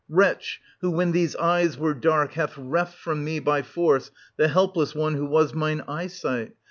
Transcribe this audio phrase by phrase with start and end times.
[0.09, 4.95] Wretch, who, when these eyes were dark, hast reft from me by force the helpless
[4.95, 6.53] one who was mine eyesight